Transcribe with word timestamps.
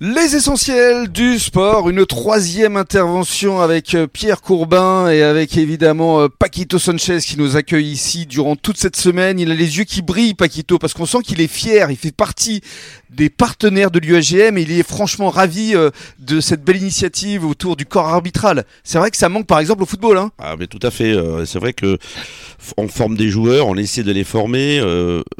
Les 0.00 0.34
essentiels 0.34 1.06
du 1.06 1.38
sport, 1.38 1.88
une 1.88 2.04
troisième 2.04 2.76
intervention 2.76 3.60
avec 3.60 3.94
euh, 3.94 4.08
Pierre 4.08 4.42
Courbin 4.42 5.08
et 5.08 5.22
avec 5.22 5.56
évidemment 5.56 6.22
euh, 6.22 6.28
Paquito 6.28 6.80
Sanchez 6.80 7.18
qui 7.20 7.38
nous 7.38 7.54
accueille 7.54 7.92
ici 7.92 8.26
durant 8.26 8.56
toute 8.56 8.76
cette 8.76 8.96
semaine. 8.96 9.38
Il 9.38 9.52
a 9.52 9.54
les 9.54 9.78
yeux 9.78 9.84
qui 9.84 10.02
brillent, 10.02 10.34
Paquito, 10.34 10.80
parce 10.80 10.94
qu'on 10.94 11.06
sent 11.06 11.18
qu'il 11.22 11.40
est 11.40 11.46
fier. 11.46 11.92
Il 11.92 11.96
fait 11.96 12.10
partie 12.10 12.60
des 13.08 13.30
partenaires 13.30 13.92
de 13.92 14.00
l'UAGM 14.00 14.58
et 14.58 14.62
il 14.62 14.72
est 14.72 14.82
franchement 14.82 15.30
ravi 15.30 15.76
euh, 15.76 15.90
de 16.18 16.40
cette 16.40 16.64
belle 16.64 16.78
initiative 16.78 17.46
autour 17.46 17.76
du 17.76 17.86
corps 17.86 18.08
arbitral. 18.08 18.64
C'est 18.82 18.98
vrai 18.98 19.12
que 19.12 19.16
ça 19.16 19.28
manque 19.28 19.46
par 19.46 19.60
exemple 19.60 19.84
au 19.84 19.86
football. 19.86 20.18
Hein 20.18 20.32
ah, 20.38 20.56
mais 20.58 20.66
tout 20.66 20.80
à 20.82 20.90
fait. 20.90 21.14
C'est 21.46 21.60
vrai 21.60 21.72
que 21.72 21.98
on 22.76 22.88
forme 22.88 23.16
des 23.16 23.28
joueurs, 23.28 23.68
on 23.68 23.76
essaie 23.76 24.02
de 24.02 24.10
les 24.10 24.24
former. 24.24 24.80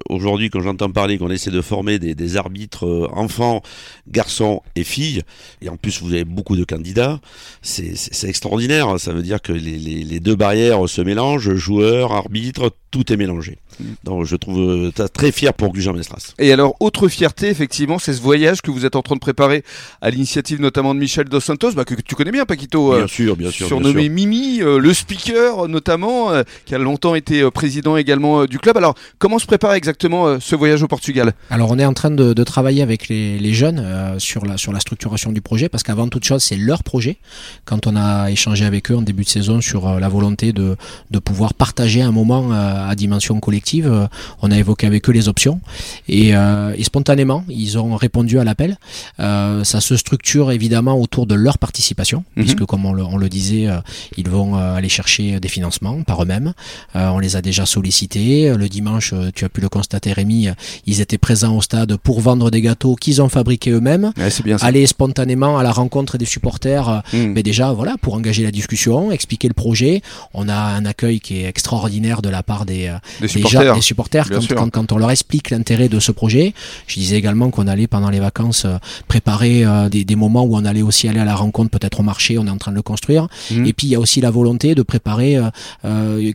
Aujourd'hui, 0.09 0.51
quand 0.51 0.61
j'entends 0.61 0.91
parler 0.91 1.19
qu'on 1.19 1.31
essaie 1.31 1.51
de 1.51 1.61
former 1.61 1.99
des, 1.99 2.15
des 2.15 2.37
arbitres 2.37 3.11
enfants, 3.13 3.63
garçons 4.07 4.44
et 4.77 4.85
filles, 4.85 5.23
et 5.63 5.69
en 5.69 5.77
plus 5.77 6.01
vous 6.03 6.13
avez 6.13 6.25
beaucoup 6.25 6.57
de 6.57 6.65
candidats, 6.65 7.21
c'est 7.63 8.25
extraordinaire. 8.25 8.99
Ça 8.99 9.13
veut 9.13 9.23
dire 9.23 9.41
que 9.41 9.53
les, 9.53 10.21
deux 10.21 10.37
barrières 10.37 10.89
se 10.89 11.01
mélangent, 11.01 11.55
joueurs, 11.55 12.13
arbitres, 12.13 12.71
tout 12.95 13.13
est 13.13 13.17
mélangé. 13.17 13.59
Donc 14.05 14.25
je 14.25 14.37
trouve 14.37 14.61
euh, 14.61 15.09
très 15.13 15.33
fier 15.33 15.53
pour 15.53 15.73
Gujan 15.73 15.95
Mestras. 15.95 16.33
Et 16.39 16.53
alors, 16.53 16.77
autre 16.79 17.09
fierté, 17.09 17.49
effectivement, 17.49 17.99
c'est 17.99 18.13
ce 18.13 18.23
voyage 18.23 18.63
que 18.63 18.71
vous 18.71 18.87
êtes 18.87 18.95
en 18.95 19.03
train 19.03 19.17
de 19.17 19.21
préparer 19.21 19.65
à 20.01 20.11
l'initiative 20.11 20.61
notamment 20.61 20.95
de 20.95 21.01
Michel 21.01 21.25
Dos 21.25 21.41
Santos, 21.41 21.73
bah, 21.73 21.85
que, 21.85 21.95
tu 21.95 22.15
connais 22.15 22.31
bien, 22.31 22.45
Paquito. 22.47 22.93
Euh, 22.93 22.99
bien 22.99 23.07
sûr, 23.09 23.37
bien 23.37 23.51
sûr. 23.51 23.67
Surnommé 23.67 24.09
Mimi, 24.09 24.63
euh, 24.63 24.79
le 24.79 24.95
speaker 24.95 25.67
notamment, 25.67 26.31
qui 26.67 26.75
a 26.77 26.79
longtemps 26.79 27.17
été 27.17 27.51
président 27.51 27.97
également 27.97 28.45
du 28.45 28.61
club. 28.61 28.77
Alors, 28.77 28.95
comment 29.19 29.41
se 29.41 29.47
prépare 29.47 29.75
exactement 29.75 30.39
ce 30.39 30.55
voyage 30.55 30.85
au 30.85 30.87
Portugal? 30.87 31.33
Alors, 31.51 31.73
on 31.73 31.79
est 31.81 31.85
en 31.85 31.95
train 31.95 32.13
de, 32.13 32.45
travailler 32.45 32.83
avec 32.83 33.09
les, 33.09 33.41
les 33.41 33.55
jeunes 33.55 33.85
sur, 34.21 34.45
la, 34.47 34.57
sur 34.57 34.73
la 34.73 34.79
structuration 34.79 35.33
du 35.33 35.41
projet, 35.41 35.69
parce 35.69 35.83
qu'avant 35.83 36.07
toute 36.07 36.25
chose, 36.25 36.45
c'est 36.45 36.57
leur 36.57 36.85
projet. 36.85 37.17
Quand 37.65 37.89
on 37.89 37.97
a 37.97 38.31
échangé 38.31 38.65
avec 38.65 38.93
eux 38.93 38.97
en 38.97 39.03
début 39.03 39.25
de 39.25 39.29
saison 39.29 39.61
sur 39.61 39.99
la 39.99 40.09
volonté 40.09 40.53
de, 40.53 40.77
de 41.11 41.19
pouvoir 41.19 41.55
partager 41.55 42.01
un 42.01 42.13
moment 42.13 42.53
à 42.89 42.95
dimension 42.95 43.41
collective. 43.41 43.87
Euh, 43.91 44.07
on 44.43 44.51
a 44.51 44.59
évoqué 44.59 44.87
avec 44.87 45.09
eux 45.09 45.13
les 45.13 45.29
options 45.29 45.61
et, 46.09 46.35
euh, 46.35 46.75
spontanément, 46.83 47.45
ils 47.49 47.79
ont 47.79 47.97
répondu 47.97 48.39
à 48.39 48.45
l'appel. 48.45 48.77
Euh, 49.21 49.65
ça 49.65 49.81
se 49.81 49.97
structure 49.97 50.53
évidemment 50.53 51.01
autour 51.01 51.27
de 51.27 51.35
leur 51.35 51.59
participation, 51.59 52.25
mhm. 52.37 52.45
puisque 52.45 52.65
comme 52.65 52.85
on 52.85 52.93
le, 52.93 53.29
disait, 53.29 53.69
ils 54.17 54.29
vont 54.29 54.57
aller 54.57 54.91
chercher 54.91 55.41
des 55.41 55.49
financements 55.49 56.03
par 56.03 56.23
eux-mêmes. 56.23 56.53
on 56.95 57.19
les 57.19 57.37
a 57.37 57.43
déjà 57.43 57.65
sollicités. 57.65 58.55
Le 58.55 58.69
dimanche, 58.69 59.15
tu 59.35 59.45
as 59.45 59.49
pu 59.49 59.61
le 59.61 59.69
constater, 59.69 60.13
Rémi, 60.13 60.49
ils 60.87 61.01
étaient 61.01 61.19
présents 61.19 61.57
au 61.57 61.63
stade 61.63 61.97
pour 61.97 62.21
vendre 62.21 62.51
des 62.51 62.61
gâteaux 62.61 62.97
qu'ils 62.97 63.23
ont 63.23 63.31
fabriqués 63.31 63.71
eux-mêmes. 63.71 64.13
aller 64.61 64.87
spontanément 64.87 65.59
à 65.59 65.63
la 65.63 65.73
rencontre 65.73 66.19
des 66.19 66.27
supporters, 66.27 67.03
mhm. 67.13 67.33
mais 67.33 67.43
déjà 67.43 67.73
voilà 67.73 67.95
pour 68.01 68.15
engager 68.15 68.43
la 68.43 68.51
discussion, 68.51 69.11
expliquer 69.11 69.49
le 69.49 69.55
projet. 69.55 70.03
On 70.35 70.49
a 70.49 70.55
un 70.55 70.85
accueil 70.85 71.21
qui 71.21 71.39
est 71.41 71.49
extraordinaire 71.49 72.23
de 72.23 72.29
la 72.29 72.43
part 72.43 72.67
des 72.67 72.74
euh, 72.89 72.97
des, 73.21 73.29
supporters, 73.29 73.75
des 73.75 73.81
supporters 73.81 74.29
quand, 74.73 74.93
on 74.93 74.99
leur 74.99 75.11
explique 75.11 75.51
l'intérêt 75.51 75.89
de 75.89 76.01
ce 76.01 76.13
projet. 76.13 76.55
Je 76.87 76.95
disais 76.95 77.17
également 77.17 77.51
qu'on 77.51 77.67
allait 77.67 77.87
pendant 77.87 78.11
les 78.11 78.21
vacances 78.21 78.65
euh, 78.65 78.77
préparer 79.09 79.65
euh, 79.65 79.89
des, 79.89 80.17
moments 80.17 80.45
où 80.45 80.57
on 80.57 80.65
allait 80.65 80.83
aussi 80.83 81.09
aller 81.09 81.21
à 81.21 81.25
la 81.25 81.35
rencontre, 81.35 81.71
peut-être 81.71 82.01
au 82.01 82.03
marché, 82.03 82.39
on 82.39 82.47
est 82.47 82.51
en 82.51 82.57
train 82.57 82.71
de 82.71 82.77
le 82.77 82.83
construire. 82.83 83.29
Mhm. 83.51 83.67
Et 83.67 83.73
puis 83.73 83.87
il 83.89 83.91
y 83.91 83.95
a 83.95 84.01
aussi 84.01 84.21
la 84.21 84.31
volonté 84.31 84.75
de 84.75 84.83
préparer 84.83 85.39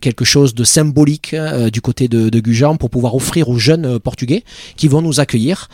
quelque 0.02 0.26
chose 0.26 0.54
de 0.54 0.64
symbolique 0.64 1.36
du 1.72 1.82
côté 1.82 2.08
de, 2.08 2.30
de, 2.30 2.40
Gujan 2.40 2.76
pour 2.76 2.90
pouvoir 2.90 3.16
offrir 3.16 3.50
aux 3.50 3.58
jeunes 3.58 4.00
portugais 4.00 4.44
qui 4.76 4.88
vont 4.88 5.02
nous 5.02 5.20
accueillir, 5.20 5.70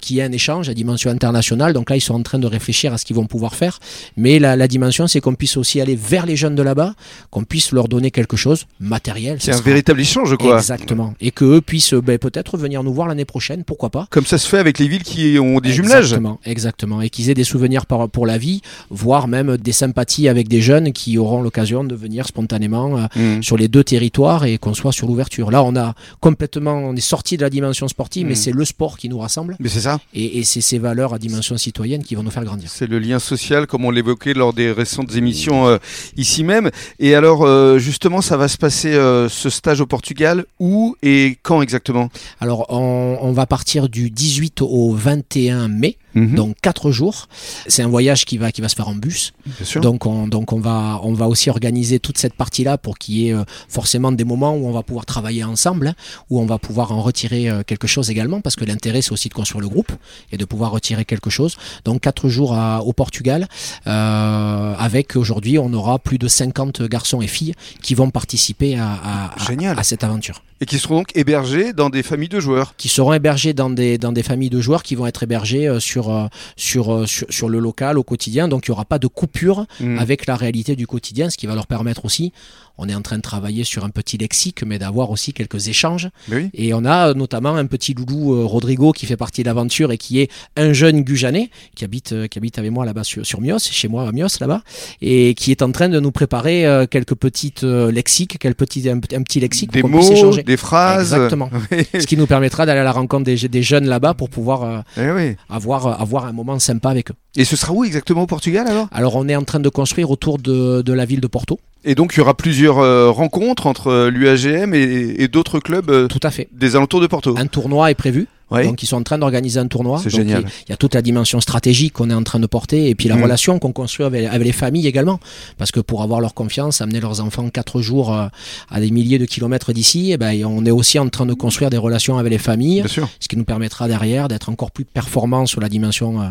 qui 0.00 0.18
est 0.18 0.22
un 0.22 0.32
échange 0.32 0.68
à 0.68 0.74
dimension 0.74 1.10
internationale. 1.10 1.72
Donc 1.72 1.90
là, 1.90 1.96
ils 1.96 2.00
sont 2.00 2.14
en 2.14 2.22
train 2.22 2.38
de 2.38 2.46
réfléchir 2.46 2.92
à 2.92 2.98
ce 2.98 3.04
qu'ils 3.04 3.16
vont 3.16 3.26
pouvoir 3.26 3.54
faire. 3.54 3.80
Mais 4.16 4.38
la, 4.38 4.56
la 4.56 4.68
dimension, 4.68 5.06
c'est 5.06 5.20
qu'on 5.20 5.34
puisse 5.34 5.56
aussi 5.56 5.80
aller 5.80 5.96
vers 5.96 6.26
les 6.26 6.36
jeunes 6.36 6.54
de 6.54 6.62
là-bas, 6.62 6.94
qu'on 7.30 7.44
puisse 7.44 7.72
leur 7.72 7.88
donner 7.88 8.10
quelque 8.10 8.36
chose 8.36 8.66
matériel. 8.80 9.38
C'est 9.40 9.52
un 9.52 9.60
véritable 9.74 10.00
échange, 10.00 10.36
quoi. 10.36 10.56
Exactement. 10.56 11.14
Et 11.20 11.30
qu'eux 11.30 11.60
puissent 11.60 11.94
ben, 11.94 12.18
peut-être 12.18 12.56
venir 12.56 12.82
nous 12.82 12.94
voir 12.94 13.08
l'année 13.08 13.24
prochaine, 13.24 13.64
pourquoi 13.64 13.90
pas. 13.90 14.06
Comme 14.10 14.24
ça 14.24 14.38
se 14.38 14.48
fait 14.48 14.58
avec 14.58 14.78
les 14.78 14.88
villes 14.88 15.02
qui 15.02 15.38
ont 15.40 15.58
des 15.60 15.72
jumelages. 15.72 16.04
Exactement, 16.04 16.40
exactement. 16.44 17.02
Et 17.02 17.10
qu'ils 17.10 17.30
aient 17.30 17.34
des 17.34 17.44
souvenirs 17.44 17.86
pour, 17.86 18.08
pour 18.08 18.26
la 18.26 18.38
vie, 18.38 18.62
voire 18.90 19.26
même 19.26 19.56
des 19.56 19.72
sympathies 19.72 20.28
avec 20.28 20.48
des 20.48 20.60
jeunes 20.60 20.92
qui 20.92 21.18
auront 21.18 21.42
l'occasion 21.42 21.84
de 21.84 21.94
venir 21.94 22.26
spontanément 22.26 22.98
euh, 22.98 23.06
mmh. 23.16 23.42
sur 23.42 23.56
les 23.56 23.68
deux 23.68 23.84
territoires 23.84 24.44
et 24.44 24.58
qu'on 24.58 24.74
soit 24.74 24.92
sur 24.92 25.06
l'ouverture. 25.06 25.50
Là, 25.50 25.62
on 25.64 25.74
a 25.76 25.94
complètement, 26.20 26.74
on 26.74 26.94
est 26.94 27.00
sorti 27.00 27.36
de 27.36 27.42
la 27.42 27.50
dimension 27.50 27.88
sportive, 27.88 28.26
mais 28.26 28.34
mmh. 28.34 28.36
c'est 28.36 28.52
le 28.52 28.64
sport 28.64 28.96
qui 28.96 29.08
nous 29.08 29.18
rassemble. 29.18 29.56
Mais 29.58 29.68
c'est 29.68 29.80
ça. 29.80 29.98
Et, 30.14 30.44
c'est 30.44 30.60
ces 30.60 30.78
valeurs 30.78 31.14
à 31.14 31.18
dimension 31.18 31.56
citoyenne 31.56 32.04
qui 32.04 32.14
vont 32.14 32.22
nous 32.22 32.30
faire 32.30 32.44
grandir. 32.44 32.68
C'est 32.70 32.86
le 32.86 32.98
lien 32.98 33.18
social, 33.18 33.66
comme 33.66 33.84
on 33.84 33.90
l'évoquait 33.90 34.34
lors 34.34 34.52
des 34.52 34.70
récentes 34.70 35.14
émissions 35.16 35.66
euh, 35.66 35.78
ici 36.16 36.44
même. 36.44 36.70
Et 36.98 37.14
alors, 37.14 37.44
euh, 37.44 37.78
justement, 37.78 38.20
ça 38.20 38.36
va 38.36 38.48
se 38.48 38.58
passer 38.58 38.92
ce 38.92 39.48
stage 39.54 39.80
au 39.80 39.86
Portugal 39.86 40.44
Où 40.58 40.96
et 41.02 41.38
quand 41.42 41.62
exactement? 41.62 42.10
Alors, 42.40 42.66
on, 42.70 43.32
va 43.32 43.46
partir 43.46 43.88
du 43.88 44.10
18 44.10 44.62
au 44.62 44.92
21 44.92 45.68
mai. 45.68 45.96
Mhm. 46.14 46.34
Donc 46.34 46.56
quatre 46.62 46.90
jours. 46.90 47.28
C'est 47.66 47.82
un 47.82 47.88
voyage 47.88 48.24
qui 48.24 48.38
va 48.38 48.52
qui 48.52 48.60
va 48.60 48.68
se 48.68 48.74
faire 48.74 48.88
en 48.88 48.94
bus. 48.94 49.32
Donc 49.80 50.06
on 50.06 50.28
donc 50.28 50.52
on 50.52 50.60
va 50.60 51.00
on 51.02 51.12
va 51.12 51.28
aussi 51.28 51.50
organiser 51.50 51.98
toute 51.98 52.18
cette 52.18 52.34
partie 52.34 52.64
là 52.64 52.78
pour 52.78 52.98
qu'il 52.98 53.16
y 53.16 53.28
ait 53.28 53.34
euh, 53.34 53.44
forcément 53.68 54.12
des 54.12 54.24
moments 54.24 54.54
où 54.54 54.66
on 54.66 54.72
va 54.72 54.82
pouvoir 54.82 55.06
travailler 55.06 55.44
ensemble, 55.44 55.88
hein, 55.88 55.94
où 56.30 56.40
on 56.40 56.46
va 56.46 56.58
pouvoir 56.58 56.92
en 56.92 57.02
retirer 57.02 57.48
euh, 57.48 57.62
quelque 57.64 57.86
chose 57.86 58.10
également 58.10 58.40
parce 58.40 58.56
que 58.56 58.64
l'intérêt 58.64 59.02
c'est 59.02 59.12
aussi 59.12 59.28
de 59.28 59.34
construire 59.34 59.60
le 59.60 59.68
groupe 59.68 59.92
et 60.32 60.36
de 60.36 60.44
pouvoir 60.44 60.70
retirer 60.70 61.04
quelque 61.04 61.30
chose. 61.30 61.56
Donc 61.84 62.00
quatre 62.02 62.28
jours 62.28 62.56
au 62.84 62.92
Portugal 62.92 63.48
euh, 63.86 64.74
avec 64.78 65.16
aujourd'hui 65.16 65.58
on 65.58 65.72
aura 65.72 65.98
plus 65.98 66.18
de 66.18 66.28
50 66.28 66.82
garçons 66.82 67.20
et 67.22 67.26
filles 67.26 67.54
qui 67.82 67.94
vont 67.94 68.10
participer 68.10 68.76
à, 68.78 68.92
à, 68.92 69.34
à 69.76 69.82
cette 69.82 70.04
aventure. 70.04 70.42
Et 70.60 70.66
qui 70.66 70.78
seront 70.78 70.98
donc 70.98 71.16
hébergés 71.16 71.72
dans 71.72 71.90
des 71.90 72.02
familles 72.02 72.28
de 72.28 72.40
joueurs. 72.40 72.74
Qui 72.76 72.88
seront 72.88 73.12
hébergés 73.12 73.52
dans 73.54 73.70
des, 73.70 73.98
dans 73.98 74.12
des 74.12 74.22
familles 74.22 74.50
de 74.50 74.60
joueurs 74.60 74.82
qui 74.82 74.94
vont 74.94 75.06
être 75.06 75.24
hébergés 75.24 75.66
euh, 75.66 75.80
sur, 75.80 76.10
euh, 76.10 76.26
sur, 76.56 76.94
euh, 76.94 77.06
sur, 77.06 77.26
sur, 77.30 77.48
le 77.48 77.58
local, 77.58 77.98
au 77.98 78.04
quotidien. 78.04 78.46
Donc 78.46 78.66
il 78.66 78.70
n'y 78.70 78.74
aura 78.74 78.84
pas 78.84 78.98
de 78.98 79.08
coupure 79.08 79.66
mmh. 79.80 79.98
avec 79.98 80.26
la 80.26 80.36
réalité 80.36 80.76
du 80.76 80.86
quotidien, 80.86 81.28
ce 81.28 81.36
qui 81.36 81.46
va 81.46 81.54
leur 81.54 81.66
permettre 81.66 82.04
aussi 82.04 82.32
on 82.76 82.88
est 82.88 82.94
en 82.94 83.02
train 83.02 83.16
de 83.16 83.22
travailler 83.22 83.62
sur 83.62 83.84
un 83.84 83.90
petit 83.90 84.18
lexique, 84.18 84.64
mais 84.64 84.80
d'avoir 84.80 85.10
aussi 85.10 85.32
quelques 85.32 85.68
échanges. 85.68 86.08
Et 86.54 86.74
on 86.74 86.84
a 86.84 87.14
notamment 87.14 87.54
un 87.54 87.66
petit 87.66 87.94
loulou 87.94 88.48
Rodrigo 88.48 88.90
qui 88.90 89.06
fait 89.06 89.16
partie 89.16 89.42
de 89.42 89.46
l'aventure 89.46 89.92
et 89.92 89.96
qui 89.98 90.18
est 90.18 90.28
un 90.56 90.72
jeune 90.72 91.02
Gujanais 91.02 91.50
qui 91.76 91.84
habite, 91.84 92.28
qui 92.28 92.38
habite 92.38 92.58
avec 92.58 92.72
moi 92.72 92.84
là-bas 92.84 93.04
sur, 93.04 93.24
sur 93.24 93.40
Mios, 93.40 93.60
chez 93.60 93.86
moi 93.86 94.08
à 94.08 94.10
Mios 94.12 94.40
là-bas, 94.40 94.62
et 95.00 95.34
qui 95.34 95.52
est 95.52 95.62
en 95.62 95.70
train 95.70 95.88
de 95.88 96.00
nous 96.00 96.10
préparer 96.10 96.86
quelques 96.90 97.14
petites 97.14 97.62
lexiques, 97.62 98.38
quelques 98.40 98.58
petits, 98.58 98.88
un, 98.88 98.98
petit 98.98 99.38
lexique 99.38 99.70
pour 99.70 99.82
qu'on 99.82 99.98
puisse 99.98 100.10
échanger 100.10 100.43
des 100.44 100.56
phrases. 100.56 101.12
Exactement. 101.12 101.50
Ce 101.98 102.06
qui 102.06 102.16
nous 102.16 102.26
permettra 102.26 102.66
d'aller 102.66 102.80
à 102.80 102.84
la 102.84 102.92
rencontre 102.92 103.24
des, 103.24 103.36
des 103.48 103.62
jeunes 103.62 103.86
là-bas 103.86 104.14
pour 104.14 104.28
pouvoir 104.30 104.62
euh, 104.62 104.80
eh 104.98 105.36
avoir, 105.48 105.86
euh, 105.86 105.92
avoir 105.92 106.26
un 106.26 106.32
moment 106.32 106.58
sympa 106.58 106.90
avec 106.90 107.10
eux. 107.10 107.14
Et 107.36 107.44
ce 107.44 107.56
sera 107.56 107.72
où 107.72 107.84
exactement 107.84 108.22
au 108.22 108.26
Portugal 108.26 108.66
alors? 108.68 108.88
Alors 108.92 109.16
on 109.16 109.28
est 109.28 109.36
en 109.36 109.44
train 109.44 109.60
de 109.60 109.68
construire 109.68 110.10
autour 110.10 110.38
de, 110.38 110.82
de 110.82 110.92
la 110.92 111.04
ville 111.04 111.20
de 111.20 111.26
Porto. 111.26 111.58
Et 111.84 111.94
donc 111.94 112.14
il 112.14 112.18
y 112.18 112.20
aura 112.20 112.34
plusieurs 112.34 112.78
euh, 112.78 113.10
rencontres 113.10 113.66
entre 113.66 114.08
l'UAGM 114.08 114.74
et, 114.74 115.16
et 115.18 115.28
d'autres 115.28 115.58
clubs 115.60 116.08
Tout 116.08 116.20
à 116.22 116.30
fait. 116.30 116.48
des 116.52 116.76
alentours 116.76 117.00
de 117.00 117.06
Porto. 117.06 117.34
Un 117.36 117.46
tournoi 117.46 117.90
est 117.90 117.94
prévu. 117.94 118.26
Donc 118.50 118.82
ils 118.82 118.86
sont 118.86 118.96
en 118.96 119.02
train 119.02 119.18
d'organiser 119.18 119.58
un 119.58 119.66
tournoi. 119.66 120.00
C'est 120.02 120.10
génial. 120.10 120.44
Il 120.66 120.70
y 120.70 120.72
a 120.72 120.76
toute 120.76 120.94
la 120.94 121.02
dimension 121.02 121.40
stratégique 121.40 121.94
qu'on 121.94 122.10
est 122.10 122.14
en 122.14 122.22
train 122.22 122.40
de 122.40 122.46
porter 122.46 122.88
et 122.88 122.94
puis 122.94 123.08
la 123.08 123.16
mm. 123.16 123.22
relation 123.22 123.58
qu'on 123.58 123.72
construit 123.72 124.06
avec, 124.06 124.30
les 124.32 124.52
familles 124.52 124.86
également. 124.86 125.20
Parce 125.58 125.70
que 125.70 125.80
pour 125.80 126.02
avoir 126.02 126.20
leur 126.20 126.34
confiance, 126.34 126.80
amener 126.80 127.00
leurs 127.00 127.20
enfants 127.20 127.48
quatre 127.48 127.80
jours 127.80 128.14
euh, 128.14 128.26
à 128.70 128.80
des 128.80 128.90
milliers 128.90 129.18
de 129.18 129.24
kilomètres 129.24 129.72
d'ici, 129.72 130.12
eh 130.12 130.16
ben, 130.16 130.44
on 130.44 130.64
est 130.66 130.70
aussi 130.70 130.98
en 130.98 131.08
train 131.08 131.26
de 131.26 131.34
construire 131.34 131.70
des 131.70 131.76
relations 131.76 132.18
avec 132.18 132.30
les 132.30 132.38
familles. 132.38 132.84
Ce 132.86 133.28
qui 133.28 133.36
nous 133.36 133.44
permettra 133.44 133.88
derrière 133.88 134.28
d'être 134.28 134.48
encore 134.48 134.70
plus 134.70 134.84
performants 134.84 135.46
sur 135.46 135.60
la 135.60 135.68
dimension 135.68 136.20
euh, 136.20 136.26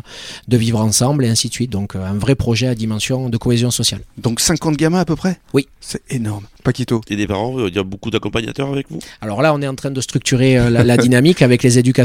de 0.47 0.57
vivre 0.57 0.79
ensemble 0.79 1.25
et 1.25 1.29
ainsi 1.29 1.49
de 1.49 1.53
suite. 1.53 1.71
Donc 1.71 1.95
euh, 1.95 2.05
un 2.05 2.13
vrai 2.13 2.35
projet 2.35 2.67
à 2.67 2.75
dimension 2.75 3.29
de 3.29 3.37
cohésion 3.37 3.71
sociale. 3.71 4.01
Donc 4.17 4.39
50 4.39 4.77
gamins 4.77 4.99
à 4.99 5.05
peu 5.05 5.15
près? 5.15 5.39
Oui. 5.53 5.67
C'est 5.81 6.01
énorme. 6.09 6.45
Paquito. 6.63 7.01
Et 7.09 7.17
des 7.17 7.27
parents, 7.27 7.67
il 7.67 7.75
y 7.75 7.79
a 7.79 7.83
beaucoup 7.83 8.09
d'accompagnateurs 8.09 8.69
avec 8.69 8.89
vous? 8.89 8.99
Alors 9.19 9.41
là, 9.41 9.53
on 9.53 9.61
est 9.61 9.67
en 9.67 9.75
train 9.75 9.91
de 9.91 9.99
structurer 9.99 10.69
la 10.69 10.95
dynamique 10.95 11.41
avec 11.41 11.61
les 11.61 11.77
éducateurs 11.77 12.02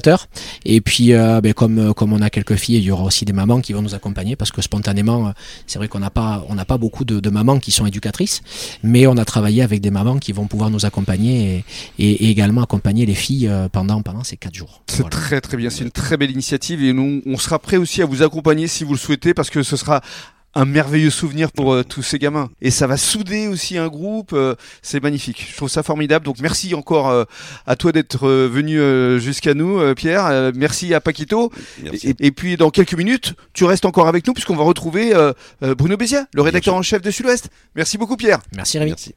et 0.65 0.81
puis, 0.81 1.13
euh, 1.13 1.41
ben, 1.41 1.53
comme, 1.53 1.79
euh, 1.79 1.93
comme 1.93 2.13
on 2.13 2.21
a 2.21 2.31
quelques 2.31 2.57
filles, 2.57 2.77
il 2.77 2.85
y 2.85 2.91
aura 2.91 3.05
aussi 3.05 3.25
des 3.25 3.33
mamans 3.33 3.61
qui 3.61 3.73
vont 3.73 3.83
nous 3.83 3.95
accompagner 3.95 4.37
parce 4.37 4.51
que 4.51 4.63
spontanément, 4.63 5.29
euh, 5.29 5.31
c'est 5.67 5.79
vrai 5.79 5.89
qu'on 5.89 5.99
n'a 5.99 6.11
pas, 6.11 6.45
on 6.49 6.55
n'a 6.55 6.65
pas 6.65 6.79
beaucoup 6.79 7.05
de, 7.05 7.29
mamans 7.29 7.59
qui 7.59 7.73
sont 7.73 7.85
éducatrices, 7.85 8.41
mais 8.83 9.07
on 9.07 9.19
a 9.19 9.25
travaillé 9.25 9.63
avec 9.63 9.83
des 9.83 9.91
mamans 9.91 10.19
qui 10.19 10.33
vont 10.33 10.47
pouvoir 10.47 10.71
nous 10.71 10.87
accompagner 10.87 11.63
et, 11.99 12.31
également 12.31 12.63
accompagner 12.63 13.05
les 13.05 13.15
filles 13.15 13.51
pendant, 13.71 14.01
pendant 14.01 14.25
ces 14.25 14.39
quatre 14.39 14.55
jours. 14.55 14.83
C'est 14.87 15.09
très 15.11 15.43
très 15.43 15.59
bien, 15.59 15.69
c'est 15.69 15.85
une 15.85 15.91
très 15.91 16.17
belle 16.17 16.31
initiative 16.31 16.83
et 16.83 16.95
nous, 16.95 17.21
on 17.27 17.37
sera 17.37 17.59
prêt 17.59 17.77
aussi 17.77 18.01
à 18.01 18.07
vous 18.07 18.23
accompagner 18.23 18.67
si 18.67 18.83
vous 18.83 18.93
le 18.93 18.99
souhaitez 18.99 19.35
parce 19.35 19.51
que 19.51 19.63
ce 19.63 19.77
sera 19.77 20.01
un 20.55 20.65
merveilleux 20.65 21.11
souvenir 21.11 21.53
pour 21.53 21.73
euh, 21.73 21.85
tous 21.85 22.03
ces 22.03 22.19
gamins. 22.19 22.51
Et 22.61 22.71
ça 22.71 22.87
va 22.87 22.97
souder 22.97 23.47
aussi 23.49 23.79
un 23.79 23.89
groupe. 23.89 24.33
euh, 24.33 24.55
c'est 24.83 25.03
magnifique. 25.03 25.47
Je 25.51 25.57
trouve 25.57 25.69
ça 25.69 25.83
formidable. 25.83 26.25
Donc 26.25 26.41
merci 26.41 26.75
encore 26.75 27.11
euh, 27.11 27.25
à 27.67 27.77
toi 27.77 27.93
d'être 27.93 28.27
euh, 28.27 28.49
venu 28.51 28.81
euh, 28.81 29.19
jusqu'à 29.19 29.55
nous, 29.55 29.79
euh, 29.79 29.95
Pierre. 29.95 30.27
Euh, 30.27 30.51
merci 30.55 30.95
à 30.95 31.01
Paquito. 31.01 31.53
Merci. 31.83 32.09
Et, 32.19 32.27
et 32.27 32.31
puis 32.33 32.57
dans 32.57 32.71
quelques 32.71 32.95
minutes, 32.95 33.35
tu 33.53 33.65
restes 33.65 33.85
encore 33.85 34.09
avec 34.09 34.27
nous 34.27 34.33
puisqu'on 34.33 34.57
va 34.57 34.65
retrouver 34.65 35.15
euh, 35.15 35.33
euh, 35.63 35.75
Bruno 35.75 35.97
Bézia, 35.97 36.27
le 36.35 36.43
rédacteur 36.43 36.75
en 36.75 36.83
chef 36.83 37.03
de 37.03 37.11
Sud-Ouest. 37.11 37.51
Merci 37.77 37.99
beaucoup, 37.99 38.17
Pierre. 38.17 38.41
Merci 38.57 38.79
Rémi. 38.79 38.91
Merci. 38.93 39.15